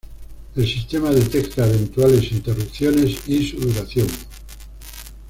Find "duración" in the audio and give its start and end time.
3.59-4.07